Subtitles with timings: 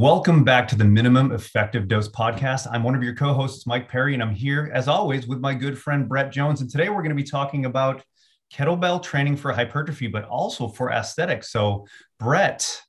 [0.00, 2.66] Welcome back to the Minimum Effective Dose podcast.
[2.72, 5.52] I'm one of your co hosts, Mike Perry, and I'm here as always with my
[5.52, 6.62] good friend Brett Jones.
[6.62, 8.02] And today we're going to be talking about
[8.50, 11.52] kettlebell training for hypertrophy, but also for aesthetics.
[11.52, 11.86] So,
[12.18, 12.80] Brett,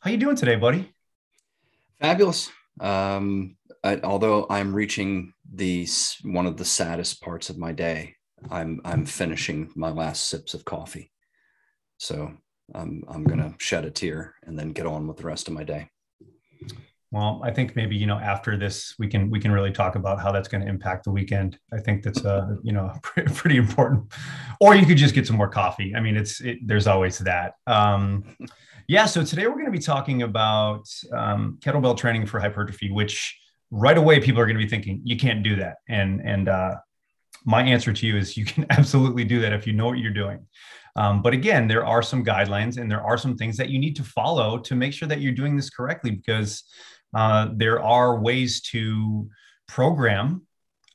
[0.00, 0.92] how you doing today, buddy?
[2.02, 2.50] Fabulous.
[2.78, 5.88] Um, I, although I'm reaching the
[6.22, 8.16] one of the saddest parts of my day,
[8.50, 11.12] I'm I'm finishing my last sips of coffee.
[11.96, 12.30] So
[12.74, 15.64] I'm I'm gonna shed a tear and then get on with the rest of my
[15.64, 15.88] day.
[17.10, 20.20] Well, I think maybe you know after this we can we can really talk about
[20.20, 21.58] how that's going to impact the weekend.
[21.72, 24.12] I think that's uh you know pretty important.
[24.60, 25.94] Or you could just get some more coffee.
[25.96, 27.54] I mean, it's it, there's always that.
[27.66, 28.36] Um,
[28.88, 29.06] yeah.
[29.06, 33.38] So today we're going to be talking about um, kettlebell training for hypertrophy, which
[33.70, 35.76] right away people are going to be thinking you can't do that.
[35.88, 36.76] And and uh,
[37.44, 40.12] my answer to you is you can absolutely do that if you know what you're
[40.12, 40.46] doing.
[40.96, 43.94] Um, but again, there are some guidelines and there are some things that you need
[43.96, 46.64] to follow to make sure that you're doing this correctly because
[47.14, 49.28] uh, there are ways to
[49.66, 50.42] program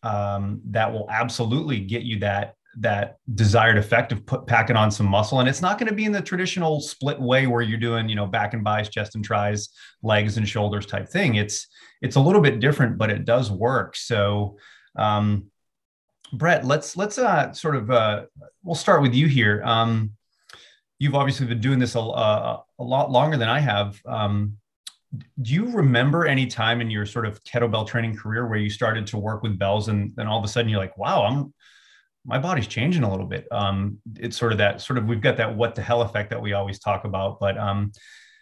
[0.03, 5.05] um, that will absolutely get you that that desired effect of put, packing on some
[5.05, 5.39] muscle.
[5.39, 8.15] And it's not going to be in the traditional split way where you're doing you
[8.15, 9.69] know back and bis chest and tries
[10.01, 11.35] legs and shoulders type thing.
[11.35, 11.67] It's
[12.01, 13.95] it's a little bit different but it does work.
[13.95, 14.57] So
[14.95, 15.45] um,
[16.33, 18.23] brett let's let's uh, sort of uh,
[18.63, 19.61] we'll start with you here.
[19.63, 20.11] Um,
[20.99, 23.99] you've obviously been doing this a, a, a lot longer than i have.
[24.05, 24.57] Um,
[25.41, 29.05] do you remember any time in your sort of kettlebell training career where you started
[29.07, 31.53] to work with bells and then all of a sudden you're like, wow, I'm
[32.25, 33.47] my body's changing a little bit.
[33.51, 36.41] Um, it's sort of that sort of we've got that what the hell effect that
[36.41, 37.39] we always talk about.
[37.39, 37.91] But um,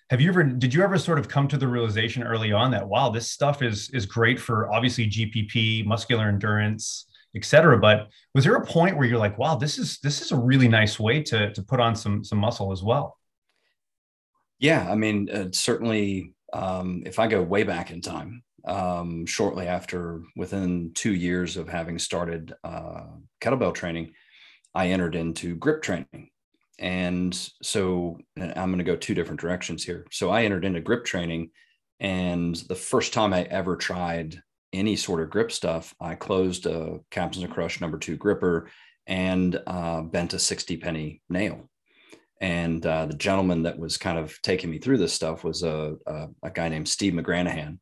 [0.09, 2.87] have you ever did you ever sort of come to the realization early on that
[2.87, 7.77] wow, this stuff is is great for obviously GPP, muscular endurance, et cetera.
[7.77, 10.67] But was there a point where you're like, wow, this is this is a really
[10.67, 13.17] nice way to to put on some some muscle as well?
[14.59, 19.67] Yeah, I mean, uh, certainly um, if I go way back in time, um, shortly
[19.67, 23.05] after, within two years of having started uh,
[23.41, 24.13] kettlebell training,
[24.73, 26.29] I entered into grip training.
[26.79, 30.05] And so I'm going to go two different directions here.
[30.11, 31.51] So I entered into grip training.
[31.99, 34.41] And the first time I ever tried
[34.73, 38.69] any sort of grip stuff, I closed a Captains of Crush number two gripper
[39.05, 41.69] and uh, bent a 60 penny nail
[42.41, 45.95] and uh, the gentleman that was kind of taking me through this stuff was a,
[46.07, 47.77] a, a guy named Steve McGranahan,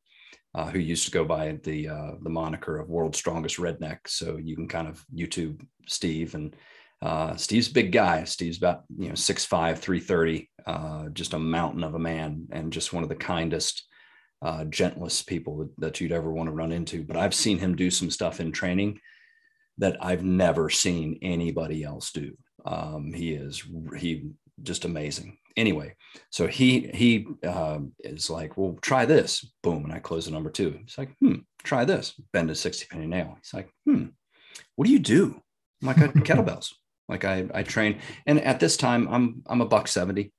[0.53, 3.99] uh, who used to go by the uh, the moniker of World's Strongest Redneck.
[4.07, 6.53] So you can kind of YouTube Steve, and
[7.01, 8.25] uh, Steve's a big guy.
[8.25, 12.91] Steve's about you know 6'5", 330, uh, just a mountain of a man, and just
[12.91, 13.87] one of the kindest,
[14.41, 17.05] uh, gentlest people that, that you'd ever want to run into.
[17.05, 18.99] But I've seen him do some stuff in training
[19.77, 22.35] that I've never seen anybody else do.
[22.65, 23.63] Um, he is
[23.97, 24.31] he
[24.63, 25.37] just amazing.
[25.57, 25.95] Anyway,
[26.29, 29.51] so he he uh, is like, well, try this.
[29.63, 30.79] Boom, and I close the number two.
[30.83, 32.19] He's like, hmm, try this.
[32.33, 33.37] Bend a sixty penny nail.
[33.41, 34.05] He's like, hmm,
[34.75, 35.41] what do you do?
[35.81, 36.73] I'm like, kettlebells.
[37.07, 40.31] Like I I train, and at this time I'm I'm a buck seventy,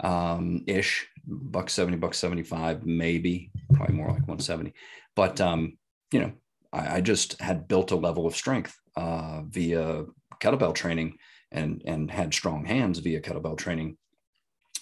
[0.00, 4.74] um, ish, buck seventy, buck seventy five, maybe, probably more like one seventy.
[5.14, 5.78] But um,
[6.12, 6.32] you know,
[6.72, 10.04] I, I just had built a level of strength uh, via
[10.40, 11.16] kettlebell training
[11.52, 13.96] and and had strong hands via kettlebell training,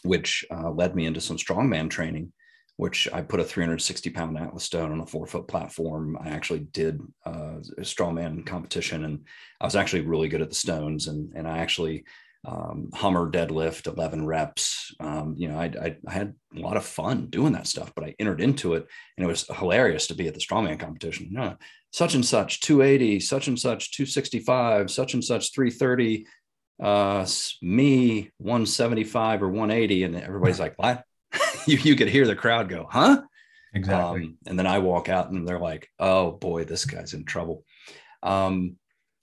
[0.02, 2.32] which uh, led me into some strongman training.
[2.76, 6.18] Which I put a 360 pound Atlas stone on a four foot platform.
[6.20, 9.26] I actually did uh, a strongman competition, and
[9.60, 11.06] I was actually really good at the stones.
[11.06, 12.04] And and I actually
[12.46, 14.94] um, Hummer deadlift, 11 reps.
[15.00, 18.04] Um, you know, I, I, I, had a lot of fun doing that stuff, but
[18.04, 18.86] I entered into it
[19.16, 21.56] and it was hilarious to be at the strongman competition.
[21.90, 26.26] Such and such 280, such and such 265, such and such 330,
[26.82, 27.26] uh,
[27.62, 31.04] me 175 or 180, and everybody's like, "What?"
[31.66, 33.22] you you could hear the crowd go, "Huh?"
[33.74, 34.22] Exactly.
[34.22, 37.64] Um, and then I walk out, and they're like, "Oh boy, this guy's in trouble."
[38.22, 38.76] Um,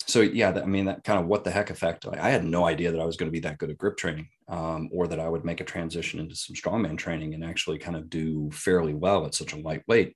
[0.07, 2.05] so yeah, that, I mean, that kind of what the heck effect.
[2.05, 4.29] I had no idea that I was going to be that good at grip training,
[4.47, 7.95] um, or that I would make a transition into some strongman training and actually kind
[7.95, 10.15] of do fairly well at such a light weight.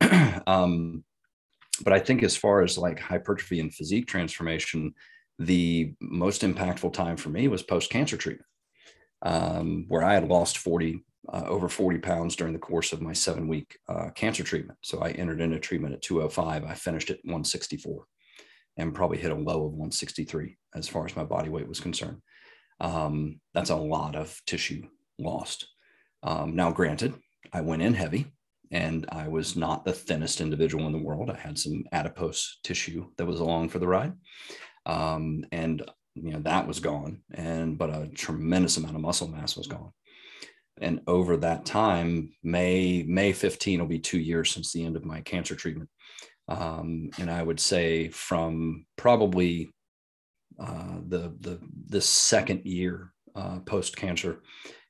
[0.46, 1.04] um,
[1.82, 4.94] but I think as far as like hypertrophy and physique transformation,
[5.38, 8.46] the most impactful time for me was post cancer treatment,
[9.22, 13.12] um, where I had lost 40, uh, over 40 pounds during the course of my
[13.12, 14.78] seven week uh, cancer treatment.
[14.82, 16.64] So I entered into treatment at 205.
[16.64, 18.04] I finished at 164
[18.78, 22.20] and probably hit a low of 163 as far as my body weight was concerned.
[22.80, 24.86] Um, that's a lot of tissue
[25.18, 25.66] lost.
[26.22, 27.14] Um, now, granted,
[27.52, 28.26] I went in heavy
[28.70, 31.30] and I was not the thinnest individual in the world.
[31.30, 34.12] I had some adipose tissue that was along for the ride.
[34.86, 35.82] Um, and
[36.14, 39.90] you know that was gone and but a tremendous amount of muscle mass was gone
[40.80, 45.04] and over that time may may 15 will be two years since the end of
[45.04, 45.90] my cancer treatment
[46.48, 49.68] um, and i would say from probably
[50.58, 54.40] uh, the the second year uh, post cancer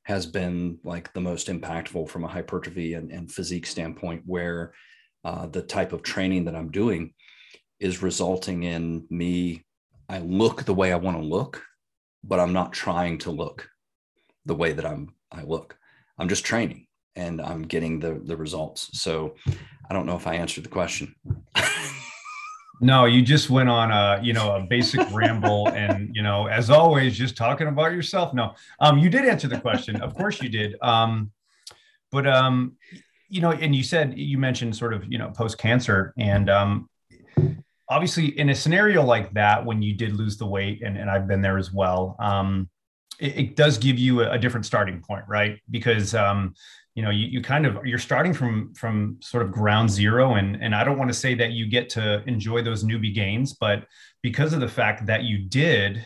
[0.07, 4.73] has been like the most impactful from a hypertrophy and, and physique standpoint, where
[5.25, 7.13] uh, the type of training that I'm doing
[7.81, 9.65] is resulting in me.
[10.09, 11.63] I look the way I want to look,
[12.23, 13.69] but I'm not trying to look
[14.45, 15.77] the way that I'm I look.
[16.19, 18.91] I'm just training and I'm getting the the results.
[19.01, 19.35] So
[19.89, 21.15] I don't know if I answered the question.
[22.81, 26.71] No, you just went on a you know a basic ramble, and you know as
[26.71, 28.35] always, just talking about yourself.
[28.35, 29.97] No, um, you did answer the question.
[30.03, 30.77] Of course, you did.
[30.83, 31.31] Um,
[32.13, 32.77] but um,
[33.29, 36.91] you know, and you said you mentioned sort of you know post cancer, and um,
[37.89, 41.27] obviously in a scenario like that, when you did lose the weight, and and I've
[41.27, 42.17] been there as well.
[42.19, 42.69] Um,
[43.19, 45.59] it, it does give you a, a, different starting point, right?
[45.71, 46.55] Because um,
[46.97, 50.57] you know you, you kind of you're starting from from sort of ground zero and
[50.61, 53.85] and i don't want to say that you get to enjoy those newbie gains but
[54.23, 56.05] because of the fact that you did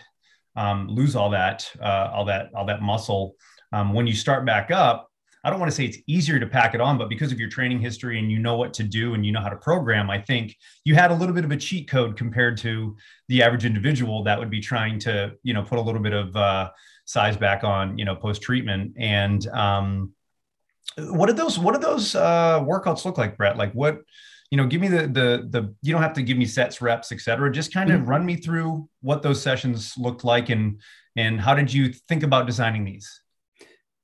[0.57, 3.37] um, lose all that uh, all that all that muscle
[3.73, 5.10] um, when you start back up
[5.45, 7.49] i don't want to say it's easier to pack it on but because of your
[7.49, 10.19] training history and you know what to do and you know how to program i
[10.19, 12.97] think you had a little bit of a cheat code compared to
[13.29, 16.35] the average individual that would be trying to you know put a little bit of
[16.37, 16.71] uh,
[17.05, 20.13] size back on you know post treatment and um,
[20.97, 23.57] what did those what did those uh, workouts look like, Brett?
[23.57, 23.99] Like what,
[24.51, 27.13] you know, give me the the the you don't have to give me sets, reps,
[27.13, 27.51] etc.
[27.53, 28.11] Just kind of mm-hmm.
[28.11, 30.81] run me through what those sessions looked like and
[31.17, 33.21] and how did you think about designing these?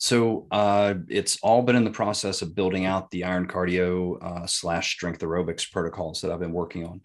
[0.07, 4.47] So uh, it's all been in the process of building out the iron cardio uh,
[4.47, 7.01] slash strength aerobics protocols that I've been working on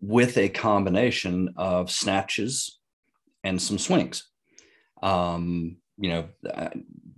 [0.00, 2.80] with a combination of snatches
[3.44, 4.28] and some swings.
[5.00, 6.28] Um, you know,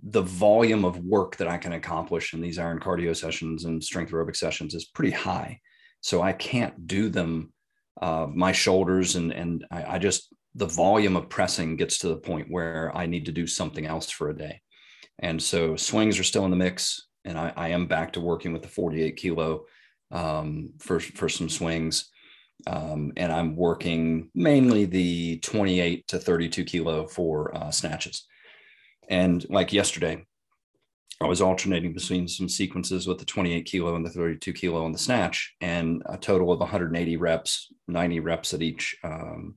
[0.03, 4.11] the volume of work that I can accomplish in these iron cardio sessions and strength
[4.11, 5.61] aerobic sessions is pretty high.
[6.01, 7.51] So I can't do them.
[7.99, 12.17] Uh, my shoulders and and I, I just the volume of pressing gets to the
[12.17, 14.61] point where I need to do something else for a day.
[15.21, 18.53] And so swings are still in the mix, and I, I am back to working
[18.53, 19.65] with the 48 kilo
[20.11, 22.09] um, for for some swings.
[22.67, 28.27] Um, and I'm working mainly the 28 to 32 kilo for uh, snatches.
[29.09, 30.25] And like yesterday,
[31.21, 34.91] I was alternating between some sequences with the 28 kilo and the 32 kilo on
[34.91, 39.55] the snatch, and a total of 180 reps, 90 reps at each, um,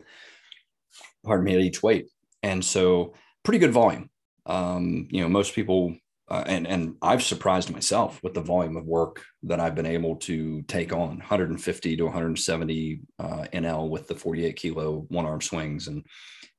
[1.24, 2.10] pardon me, at each weight.
[2.42, 4.10] And so, pretty good volume.
[4.46, 5.96] Um, you know, most people,
[6.28, 10.16] uh, and and I've surprised myself with the volume of work that I've been able
[10.16, 15.88] to take on 150 to 170 uh, NL with the 48 kilo one arm swings,
[15.88, 16.04] and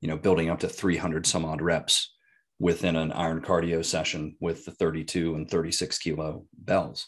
[0.02, 2.16] you know, building up to 300 some odd reps
[2.60, 7.08] within an iron cardio session with the 32 and 36 kilo bells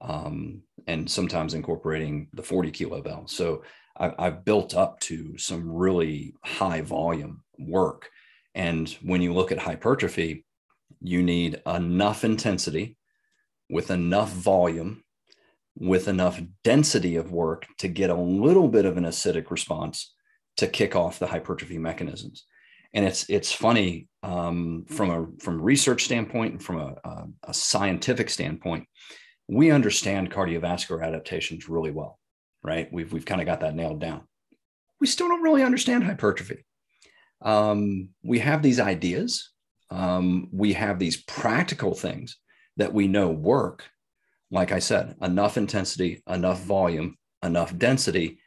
[0.00, 3.62] um, and sometimes incorporating the 40 kilo bell so
[4.00, 8.08] i've built up to some really high volume work
[8.58, 10.44] and when you look at hypertrophy
[11.00, 12.96] you need enough intensity
[13.70, 15.02] with enough volume
[15.76, 20.12] with enough density of work to get a little bit of an acidic response
[20.56, 22.44] to kick off the hypertrophy mechanisms.
[22.92, 27.54] And it's it's funny um, from a from research standpoint and from a, a, a
[27.54, 28.86] scientific standpoint
[29.50, 32.18] we understand cardiovascular adaptations really well
[32.62, 32.92] right?
[32.92, 34.22] We've, we've kind of got that nailed down.
[35.00, 36.64] We still don't really understand hypertrophy
[37.42, 39.50] um, we have these ideas
[39.90, 42.36] um, we have these practical things
[42.76, 43.84] that we know work
[44.50, 48.38] like i said enough intensity enough volume enough density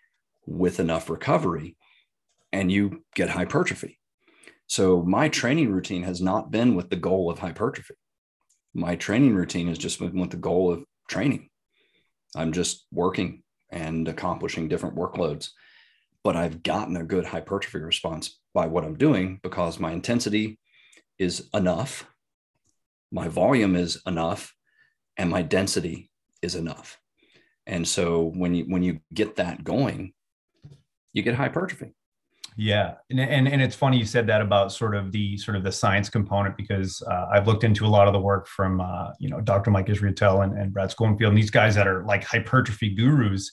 [0.45, 1.75] with enough recovery
[2.51, 4.00] and you get hypertrophy
[4.71, 7.95] so my training routine has not been with the goal of hypertrophy.
[8.74, 11.50] My training routine has just with the goal of training.
[12.38, 15.50] I'm just working and accomplishing different workloads.
[16.24, 20.60] But I've gotten a good hypertrophy response by what I'm doing because my intensity
[21.18, 22.08] is enough,
[23.12, 24.54] my volume is enough,
[25.18, 26.10] and my density
[26.42, 27.00] is enough.
[27.68, 30.13] And so when you when you get that going,
[31.13, 31.94] you get hypertrophy.
[32.58, 35.63] Yeah, and, and and it's funny you said that about sort of the sort of
[35.63, 39.12] the science component because uh, I've looked into a lot of the work from uh,
[39.20, 39.72] you know Dr.
[39.72, 43.51] Mike Israetel and, and Brad Schoenfeld and these guys that are like hypertrophy gurus,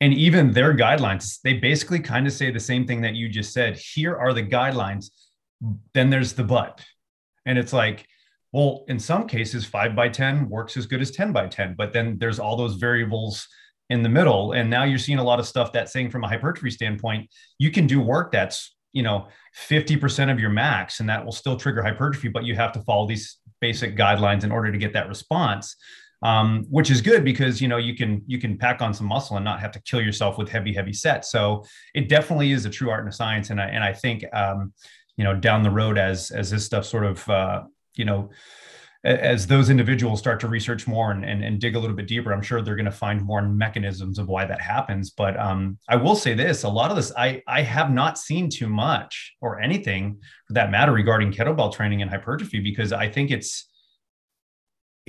[0.00, 3.52] and even their guidelines they basically kind of say the same thing that you just
[3.52, 3.76] said.
[3.76, 5.10] Here are the guidelines,
[5.94, 6.82] then there's the but,
[7.46, 8.06] and it's like
[8.52, 11.92] well, in some cases, five by 10 works as good as 10 by 10, but
[11.92, 13.46] then there's all those variables
[13.90, 14.52] in the middle.
[14.52, 17.70] And now you're seeing a lot of stuff that's saying from a hypertrophy standpoint, you
[17.70, 19.28] can do work that's, you know,
[19.68, 23.06] 50% of your max and that will still trigger hypertrophy, but you have to follow
[23.06, 25.76] these basic guidelines in order to get that response.
[26.22, 29.36] Um, which is good because you know you can you can pack on some muscle
[29.36, 31.30] and not have to kill yourself with heavy heavy sets.
[31.30, 34.26] So it definitely is a true art and a science, and I and I think
[34.34, 34.74] um,
[35.16, 37.62] you know down the road as as this stuff sort of uh,
[38.00, 38.30] you know,
[39.02, 42.32] as those individuals start to research more and, and, and dig a little bit deeper,
[42.32, 45.10] I'm sure they're going to find more mechanisms of why that happens.
[45.10, 48.50] But um, I will say this: a lot of this, I I have not seen
[48.50, 53.30] too much or anything for that matter regarding kettlebell training and hypertrophy because I think
[53.30, 53.69] it's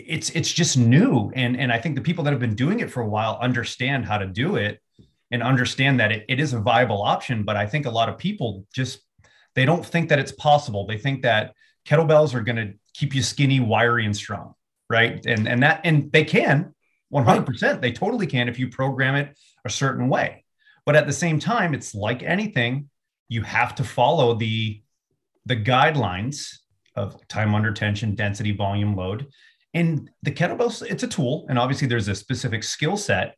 [0.07, 2.91] it's it's just new, and and I think the people that have been doing it
[2.91, 4.79] for a while understand how to do it
[5.31, 7.43] and understand that it, it is a viable option.
[7.43, 9.01] But I think a lot of people just
[9.55, 10.85] they don't think that it's possible.
[10.85, 11.53] They think that
[11.85, 14.53] kettlebells are going to keep you skinny, wiry, and strong,
[14.89, 15.25] right?
[15.25, 16.73] And and that and they can
[17.13, 17.81] 100%.
[17.81, 20.45] They totally can if you program it a certain way.
[20.85, 22.89] But at the same time, it's like anything,
[23.29, 24.81] you have to follow the
[25.45, 26.57] the guidelines
[26.95, 29.27] of time under tension, density, volume, load.
[29.73, 33.35] And the kettlebell, it's a tool, and obviously there's a specific skill set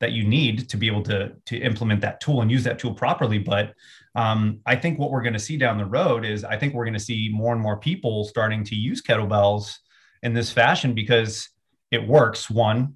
[0.00, 2.94] that you need to be able to to implement that tool and use that tool
[2.94, 3.38] properly.
[3.38, 3.74] But
[4.14, 6.84] um, I think what we're going to see down the road is I think we're
[6.84, 9.76] going to see more and more people starting to use kettlebells
[10.22, 11.48] in this fashion because
[11.90, 12.50] it works.
[12.50, 12.94] One,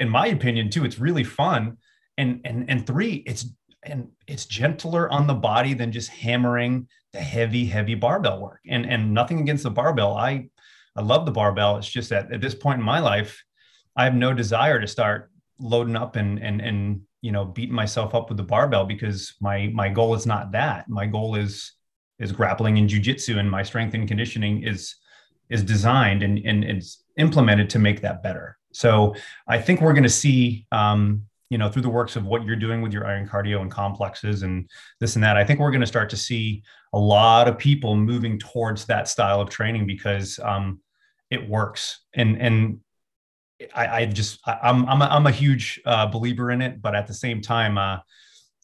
[0.00, 1.76] in my opinion, two, it's really fun,
[2.16, 3.46] and and and three, it's
[3.82, 8.60] and it's gentler on the body than just hammering the heavy heavy barbell work.
[8.66, 10.16] And and nothing against the barbell.
[10.16, 10.48] I
[10.96, 11.76] I love the barbell.
[11.76, 13.42] It's just that at this point in my life,
[13.96, 18.14] I have no desire to start loading up and and and you know beating myself
[18.14, 21.72] up with the barbell because my my goal is not that my goal is
[22.18, 24.96] is grappling and jujitsu and my strength and conditioning is
[25.50, 29.14] is designed and and it's implemented to make that better so
[29.46, 32.56] i think we're going to see um, you know through the works of what you're
[32.56, 35.82] doing with your iron cardio and complexes and this and that i think we're going
[35.82, 36.62] to start to see
[36.94, 40.80] a lot of people moving towards that style of training because um,
[41.30, 42.80] it works and and
[43.74, 46.96] I, I just I, am I'm a, I'm a huge uh, believer in it, but
[46.96, 47.98] at the same time, uh,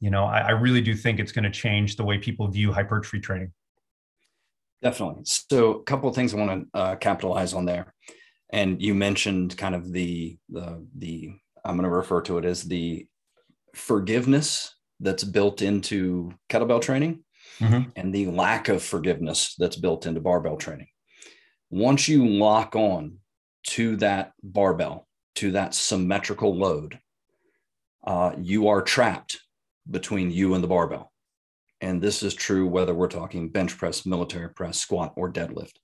[0.01, 2.73] you know, I, I really do think it's going to change the way people view
[2.73, 3.53] hypertrophy training.
[4.83, 5.23] Definitely.
[5.25, 7.95] So, a couple of things I want to uh, capitalize on there,
[8.51, 11.31] and you mentioned kind of the the the
[11.69, 13.07] I'm going to refer to it as the
[13.75, 17.23] forgiveness that's built into kettlebell training,
[17.61, 17.91] mm-hmm.
[17.95, 20.89] and the lack of forgiveness that's built into barbell training.
[21.71, 23.19] Once you lock on
[23.65, 26.99] to that barbell, to that symmetrical load,
[28.07, 29.39] uh, you are trapped
[29.91, 31.13] between you and the barbell.
[31.83, 35.75] And this is true whether we're talking bench press, military press, squat, or deadlift.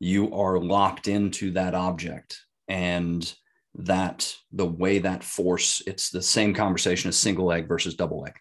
[0.00, 2.40] You are locked into that object.
[2.66, 3.32] And
[3.74, 8.34] that the way that force, it's the same conversation as single leg versus double leg,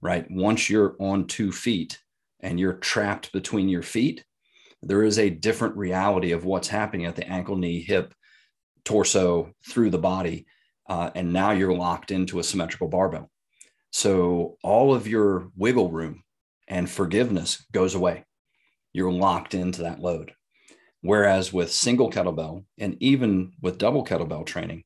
[0.00, 0.26] right?
[0.30, 1.98] Once you're on two feet
[2.40, 4.24] and you're trapped between your feet,
[4.82, 8.14] there is a different reality of what's happening at the ankle, knee, hip,
[8.84, 10.46] torso, through the body.
[10.88, 13.30] Uh, and now you're locked into a symmetrical barbell.
[13.90, 16.22] So all of your wiggle room
[16.68, 18.24] and forgiveness goes away.
[18.92, 20.32] You're locked into that load.
[21.02, 24.84] Whereas with single kettlebell and even with double kettlebell training,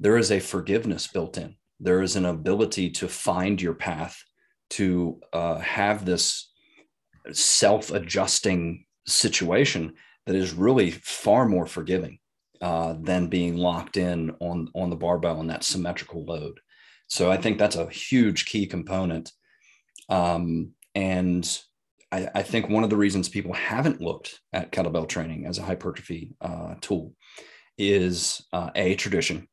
[0.00, 1.56] there is a forgiveness built in.
[1.80, 4.22] There is an ability to find your path,
[4.70, 6.50] to uh, have this
[7.32, 9.94] self adjusting situation
[10.26, 12.18] that is really far more forgiving
[12.60, 16.60] uh, than being locked in on on the barbell and that symmetrical load.
[17.08, 19.32] So I think that's a huge key component.
[20.08, 21.58] Um, and
[22.10, 25.62] I, I, think one of the reasons people haven't looked at kettlebell training as a
[25.62, 27.14] hypertrophy uh, tool
[27.76, 29.46] is uh, a tradition.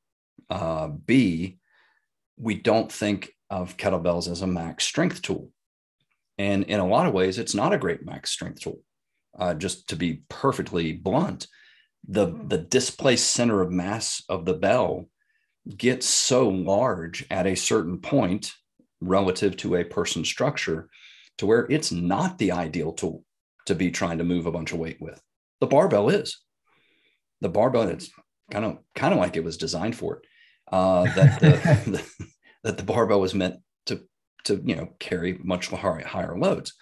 [0.49, 1.57] Uh, B,
[2.37, 5.51] we don't think of kettlebells as a max strength tool.
[6.37, 8.79] And in a lot of ways, it's not a great max strength tool
[9.37, 11.47] uh, just to be perfectly blunt,
[12.07, 15.05] the, the displaced center of mass of the bell
[15.75, 18.51] gets so large at a certain point
[19.01, 20.89] relative to a person's structure
[21.37, 23.23] to where it's not the ideal tool
[23.65, 25.21] to be trying to move a bunch of weight with.
[25.59, 26.39] The barbell is.
[27.41, 28.11] The barbell is
[28.51, 30.21] kind of kind of like it was designed for it.
[30.71, 31.49] Uh, that the,
[31.91, 32.29] the,
[32.63, 34.01] that the barbell was meant to
[34.45, 36.73] to you know carry much higher, higher loads.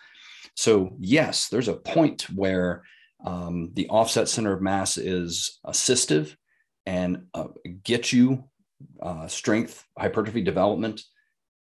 [0.56, 2.84] So yes, there's a point where
[3.26, 6.36] um, the offset center of mass is assistive
[6.86, 7.48] and uh,
[7.84, 8.44] get you
[9.02, 11.02] uh, strength hypertrophy development,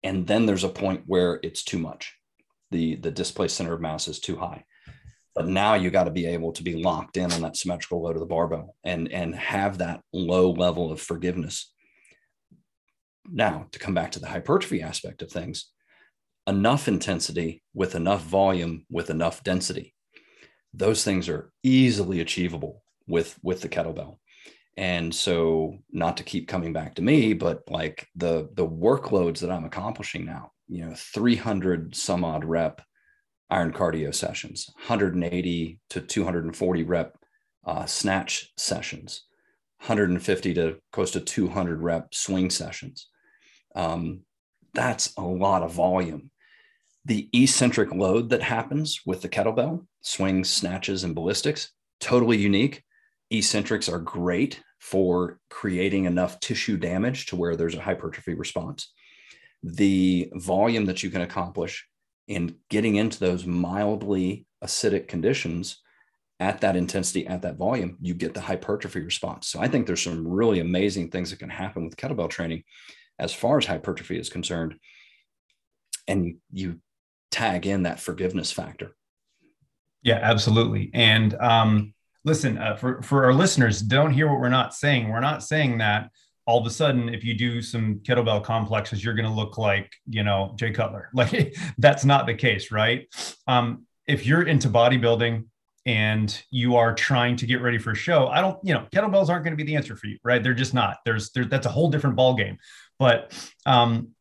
[0.03, 2.15] and then there's a point where it's too much.
[2.71, 4.65] The the displaced center of mass is too high.
[5.35, 8.17] But now you got to be able to be locked in on that symmetrical load
[8.17, 11.73] of the barbell and and have that low level of forgiveness.
[13.31, 15.71] Now to come back to the hypertrophy aspect of things,
[16.47, 19.95] enough intensity with enough volume with enough density
[20.75, 24.17] those things are easily achievable with with the kettlebell
[24.77, 29.51] and so not to keep coming back to me but like the the workloads that
[29.51, 32.83] i'm accomplishing now you know 300 some odd rep
[33.51, 37.19] iron cardio sessions 180 to 240 rep
[37.67, 39.25] uh, snatch sessions
[39.81, 43.09] 150 to close to 200 rep swing sessions
[43.75, 44.21] um,
[44.75, 46.31] that's a lot of volume
[47.09, 51.71] the eccentric load that happens with the kettlebell, swings, snatches, and ballistics,
[52.01, 52.85] totally unique.
[53.31, 58.93] Eccentrics are great for creating enough tissue damage to where there's a hypertrophy response.
[59.63, 61.87] The volume that you can accomplish
[62.27, 65.83] in getting into those mildly acidic conditions
[66.41, 69.49] at that intensity, at that volume, you get the hypertrophy response.
[69.49, 72.63] So I think there's some really amazing things that can happen with kettlebell training
[73.19, 74.77] as far as hypertrophy is concerned.
[76.07, 76.81] And you, you
[77.31, 78.95] tag in that forgiveness factor.
[80.03, 80.91] Yeah, absolutely.
[80.95, 85.09] And um, listen, uh, for for our listeners, don't hear what we're not saying.
[85.09, 86.11] We're not saying that
[86.49, 89.93] all of a sudden, if you do some kettlebell complexes, you're going to look like
[90.09, 91.11] you know Jay Cutler.
[91.15, 93.07] Like that's not the case, right?
[93.47, 95.45] Um, if you're into bodybuilding
[95.85, 99.29] and you are trying to get ready for a show, I don't, you know, kettlebells
[99.29, 100.43] aren't going to be the answer for you, right?
[100.43, 100.97] They're just not.
[101.05, 102.57] There's, there, that's a whole different ball game.
[102.99, 104.13] But um,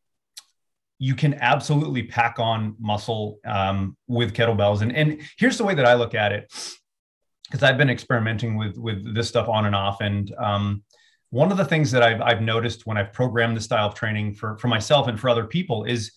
[0.98, 4.82] you can absolutely pack on muscle um, with kettlebells.
[4.82, 6.52] And, and here's the way that I look at it,
[7.44, 10.02] because I've been experimenting with, with this stuff on and off.
[10.02, 10.82] And um,
[11.30, 14.34] one of the things that I've, I've noticed when I've programmed the style of training
[14.34, 16.12] for, for myself and for other people is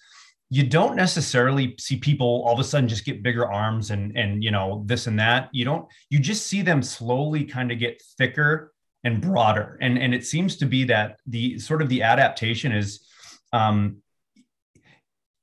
[0.50, 4.43] you don't necessarily see people all of a sudden just get bigger arms and, and,
[4.43, 5.50] you know, this and that.
[5.52, 9.78] You don't, you just see them slowly kind of get thicker and broader.
[9.82, 13.08] And, and it seems to be that the sort of the adaptation is,
[13.54, 13.97] um,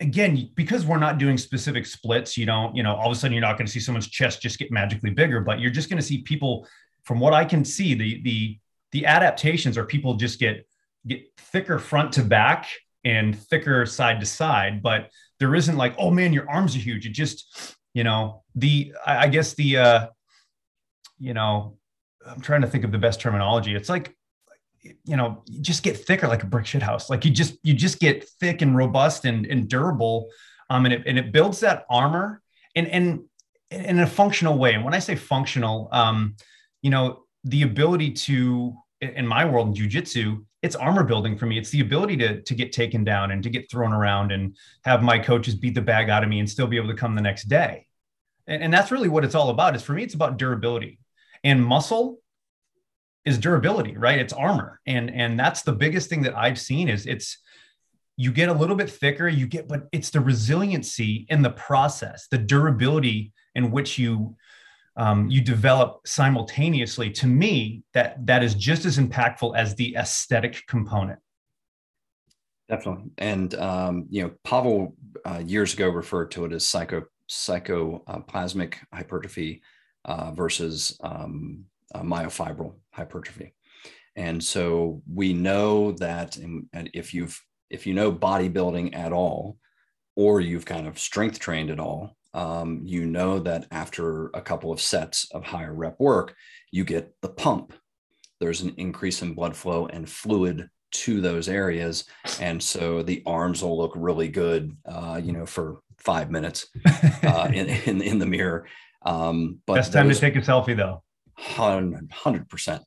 [0.00, 3.32] again, because we're not doing specific splits, you don't, you know, all of a sudden
[3.32, 6.00] you're not going to see someone's chest just get magically bigger, but you're just going
[6.00, 6.66] to see people,
[7.04, 8.58] from what I can see, the the
[8.92, 10.66] the adaptations are people just get
[11.06, 12.68] get thicker front to back
[13.04, 17.06] and thicker side to side, but there isn't like, oh man, your arms are huge.
[17.06, 20.06] It just, you know, the I, guess the uh,
[21.18, 21.78] you know,
[22.26, 23.74] I'm trying to think of the best terminology.
[23.74, 24.14] It's like
[25.04, 27.74] you know you just get thicker like a brick shit house like you just you
[27.74, 30.28] just get thick and robust and, and durable
[30.70, 32.40] um and it, and it builds that armor
[32.74, 33.20] and and
[33.70, 36.36] in a functional way and when i say functional um
[36.80, 41.56] you know the ability to in my world in jiu-jitsu it's armor building for me
[41.56, 45.02] it's the ability to to get taken down and to get thrown around and have
[45.02, 47.22] my coaches beat the bag out of me and still be able to come the
[47.22, 47.86] next day
[48.46, 50.98] and, and that's really what it's all about is for me it's about durability
[51.44, 52.18] and muscle
[53.28, 54.18] is durability, right?
[54.18, 54.80] It's armor.
[54.86, 57.38] And and that's the biggest thing that I've seen is it's
[58.16, 62.26] you get a little bit thicker, you get but it's the resiliency in the process,
[62.30, 64.36] the durability in which you
[64.98, 70.62] um, you develop simultaneously to me that that is just as impactful as the aesthetic
[70.66, 71.18] component
[72.68, 78.74] definitely and um, you know pavel uh, years ago referred to it as psycho sarcoplasmic
[78.92, 79.62] hypertrophy
[80.04, 83.54] uh, versus um, uh, myofibril hypertrophy.
[84.16, 89.58] And so we know that in, if you've if you know bodybuilding at all,
[90.16, 94.72] or you've kind of strength trained at all, um, you know that after a couple
[94.72, 96.34] of sets of higher rep work,
[96.70, 97.72] you get the pump.
[98.40, 102.04] There's an increase in blood flow and fluid to those areas,
[102.40, 106.68] and so the arms will look really good, uh, you know, for five minutes
[107.22, 108.66] uh, in, in, in the mirror.
[109.02, 111.02] Um, but best time to take a selfie, though.
[111.38, 112.82] Hundred percent.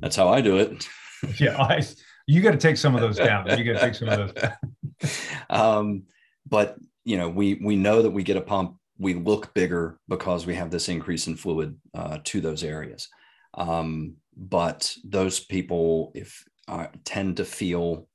[0.00, 0.86] That's how I do it.
[1.38, 1.82] yeah, I,
[2.26, 3.46] you got to take some of those down.
[3.58, 5.20] You got to take some of those.
[5.50, 6.04] um,
[6.48, 8.76] but you know, we we know that we get a pump.
[8.98, 13.08] We look bigger because we have this increase in fluid uh, to those areas.
[13.54, 18.08] Um, but those people, if uh, tend to feel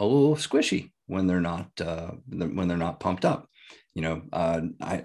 [0.00, 3.48] a little squishy when they're not uh, when they're not pumped up.
[3.94, 5.04] You know, uh, I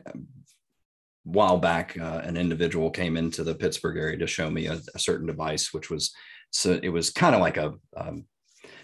[1.24, 5.00] while back, uh, an individual came into the Pittsburgh area to show me a, a
[5.00, 6.14] certain device, which was
[6.52, 8.26] so it was kind of like a um,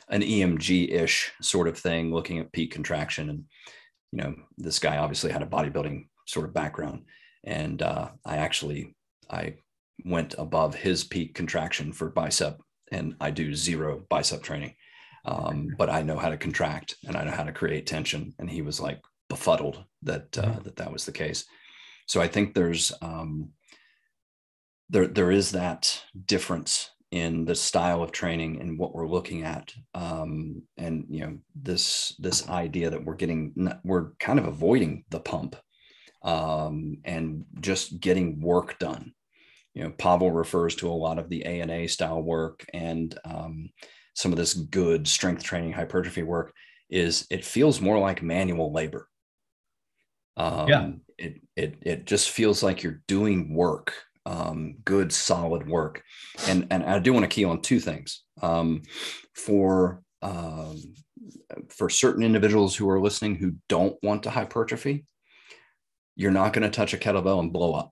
[0.09, 3.29] an EMG ish sort of thing, looking at peak contraction.
[3.29, 3.45] And
[4.11, 7.05] you know, this guy obviously had a bodybuilding sort of background.
[7.43, 8.95] And uh, I actually,
[9.29, 9.55] I
[10.05, 12.59] went above his peak contraction for bicep
[12.91, 14.75] and I do zero bicep training.
[15.25, 18.33] Um, but I know how to contract and I know how to create tension.
[18.39, 21.45] And he was like befuddled that, uh, that that was the case.
[22.07, 23.49] So I think there's, um,
[24.89, 29.73] there, there is that difference in the style of training and what we're looking at
[29.95, 35.19] um, and you know this this idea that we're getting we're kind of avoiding the
[35.19, 35.55] pump
[36.23, 39.11] um, and just getting work done
[39.73, 43.17] you know pavel refers to a lot of the a and a style work and
[43.25, 43.69] um,
[44.13, 46.53] some of this good strength training hypertrophy work
[46.89, 49.07] is it feels more like manual labor
[50.37, 50.91] um, yeah.
[51.17, 53.93] it, it, it just feels like you're doing work
[54.29, 56.03] um, good, solid work.
[56.47, 58.23] And, and I do want to key on two things.
[58.41, 58.83] Um,
[59.33, 60.77] for um,
[61.69, 65.05] for certain individuals who are listening who don't want to hypertrophy,
[66.15, 67.91] you're not going to touch a kettlebell and blow up,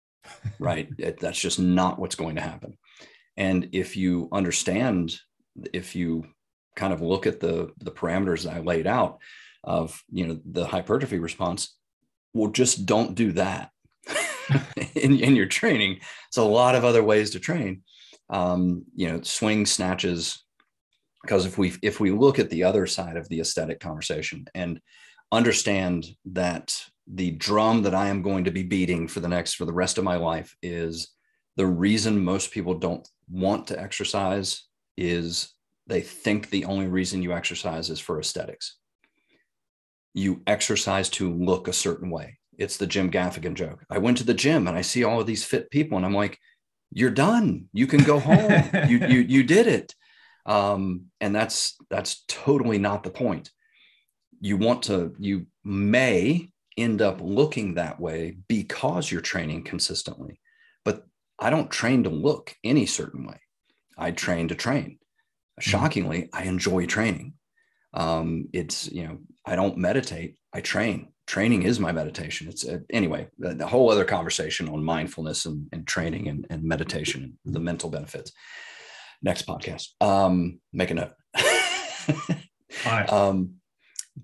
[0.58, 0.88] right?
[0.98, 2.76] it, that's just not what's going to happen.
[3.36, 5.16] And if you understand,
[5.72, 6.24] if you
[6.74, 9.18] kind of look at the the parameters that I laid out
[9.62, 11.76] of you know the hypertrophy response,
[12.34, 13.70] well, just don't do that
[14.94, 16.00] in, in your training.
[16.28, 17.82] It's a lot of other ways to train.
[18.30, 20.42] Um, you know, swing snatches.
[21.22, 24.80] Because if we if we look at the other side of the aesthetic conversation and
[25.32, 29.64] understand that the drum that I am going to be beating for the next for
[29.64, 31.08] the rest of my life is
[31.56, 34.64] the reason most people don't want to exercise
[34.96, 35.52] is
[35.86, 38.76] they think the only reason you exercise is for aesthetics.
[40.14, 43.84] You exercise to look a certain way it's the Jim Gaffigan joke.
[43.88, 46.14] I went to the gym and I see all of these fit people, and I'm
[46.14, 46.38] like,
[46.90, 47.68] "You're done.
[47.72, 48.52] You can go home.
[48.88, 49.94] you you you did it."
[50.44, 53.50] Um, and that's that's totally not the point.
[54.40, 55.14] You want to.
[55.18, 60.40] You may end up looking that way because you're training consistently,
[60.84, 61.04] but
[61.38, 63.40] I don't train to look any certain way.
[63.96, 64.98] I train to train.
[65.60, 65.70] Mm-hmm.
[65.70, 67.34] Shockingly, I enjoy training.
[67.94, 70.36] Um, it's you know I don't meditate.
[70.52, 72.48] I train training is my meditation.
[72.48, 76.62] It's uh, anyway, the, the, whole other conversation on mindfulness and, and training and, and,
[76.64, 78.32] meditation and the mental benefits.
[79.22, 79.88] Next podcast.
[80.00, 81.12] Um, make a note.
[83.10, 83.56] um,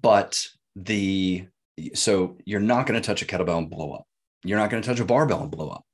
[0.00, 1.46] but the
[1.94, 4.06] so you're not going to touch a kettlebell and blow up.
[4.42, 5.84] You're not going to touch a barbell and blow up.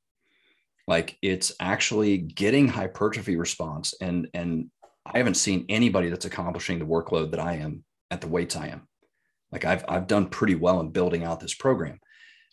[0.86, 3.94] Like it's actually getting hypertrophy response.
[4.00, 4.70] And and
[5.04, 8.68] I haven't seen anybody that's accomplishing the workload that I am at the weights I
[8.68, 8.86] am
[9.52, 11.98] like I've, I've done pretty well in building out this program.